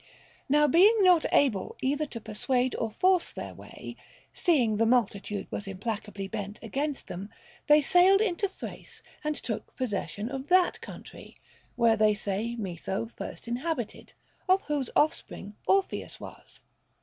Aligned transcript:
Now 0.49 0.67
being 0.67 0.95
not 1.03 1.27
able 1.31 1.77
either 1.79 2.07
to 2.07 2.19
persuade 2.19 2.73
or 2.77 2.89
force 2.89 3.31
their 3.31 3.53
way, 3.53 3.95
seeing 4.33 4.77
the 4.77 4.87
multitude 4.87 5.45
was 5.51 5.67
implacably 5.67 6.27
bent 6.27 6.57
against 6.63 7.05
them, 7.07 7.29
they 7.67 7.81
sailed 7.81 8.19
into 8.19 8.47
Thrace 8.49 9.03
and 9.23 9.35
took 9.35 9.75
possession 9.75 10.27
of 10.31 10.47
that 10.47 10.81
country, 10.81 11.39
where 11.75 11.97
they 11.97 12.15
say 12.15 12.55
Metho 12.57 13.11
first 13.15 13.47
inhabited, 13.47 14.13
of 14.49 14.63
whose 14.63 14.89
offspring 14.95 15.55
Orpheus 15.67 16.19
was. 16.19 16.61